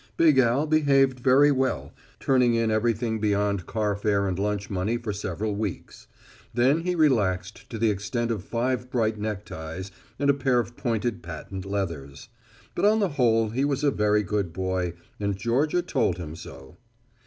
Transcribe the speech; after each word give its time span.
Big 0.17 0.39
Al 0.39 0.65
behaved 0.65 1.19
very 1.19 1.51
well, 1.51 1.93
turning 2.19 2.55
in 2.55 2.71
everything 2.71 3.19
beyond 3.19 3.67
carfare 3.67 4.27
and 4.27 4.39
lunch 4.39 4.67
money 4.67 4.97
for 4.97 5.13
several 5.13 5.53
weeks. 5.55 6.07
Then 6.55 6.79
he 6.81 6.95
relaxed 6.95 7.69
to 7.69 7.77
the 7.77 7.91
extent 7.91 8.31
of 8.31 8.43
five 8.43 8.89
bright 8.89 9.19
neckties 9.19 9.91
and 10.17 10.27
a 10.31 10.33
pair 10.33 10.57
of 10.57 10.75
pointed 10.75 11.21
patent 11.21 11.65
leathers. 11.65 12.29
But 12.73 12.85
on 12.85 12.99
the 12.99 13.09
whole 13.09 13.49
he 13.49 13.63
was 13.63 13.83
a 13.83 13.91
very 13.91 14.23
good 14.23 14.51
boy, 14.51 14.93
and 15.19 15.37
Georgia 15.37 15.83
told 15.83 16.17
him 16.17 16.35
so. 16.35 16.77